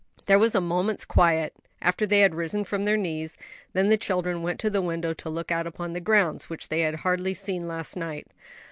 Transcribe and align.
There 0.25 0.39
was 0.39 0.55
a 0.55 0.61
moment's 0.61 1.05
quiet 1.05 1.53
after 1.79 2.07
they 2.07 2.21
had 2.21 2.33
risen 2.33 2.63
from 2.63 2.85
their 2.85 2.97
knees; 2.97 3.37
then 3.73 3.89
the 3.89 3.97
children 3.97 4.41
went 4.41 4.59
to 4.61 4.69
the 4.71 4.81
window 4.81 5.13
to 5.13 5.29
look 5.29 5.51
out 5.51 5.67
upon 5.67 5.91
the 5.91 6.01
grounds, 6.01 6.49
which 6.49 6.69
they 6.69 6.79
had 6.79 6.95
hardly 7.05 7.35
seen 7.35 7.67
last 7.67 7.95
night. 7.95 8.25